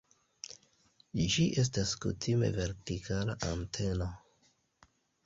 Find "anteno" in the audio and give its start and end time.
3.51-4.09